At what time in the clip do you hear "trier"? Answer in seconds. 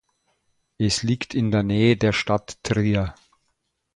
2.63-3.13